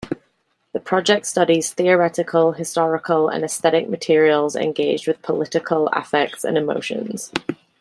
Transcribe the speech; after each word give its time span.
The 0.73 0.79
project 0.79 1.27
studies 1.27 1.71
theoretical, 1.75 2.53
historical, 2.53 3.29
and 3.29 3.43
aesthetic 3.43 3.87
materials 3.87 4.55
engaged 4.55 5.05
with 5.07 5.21
political 5.21 5.89
affects 5.93 6.43
and 6.43 6.57
emotions. 6.57 7.31